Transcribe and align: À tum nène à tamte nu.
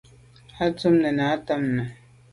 À 0.59 0.65
tum 0.71 0.93
nène 1.01 1.19
à 1.29 1.37
tamte 1.45 1.59
nu. 1.75 1.85